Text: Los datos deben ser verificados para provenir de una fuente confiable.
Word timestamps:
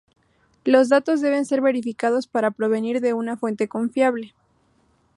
Los 0.65 0.89
datos 0.89 1.21
deben 1.21 1.45
ser 1.45 1.61
verificados 1.61 2.25
para 2.25 2.49
provenir 2.49 3.01
de 3.01 3.13
una 3.13 3.37
fuente 3.37 3.67
confiable. 3.69 4.33